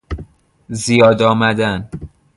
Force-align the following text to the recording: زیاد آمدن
زیاد 0.69 1.21
آمدن 1.21 1.89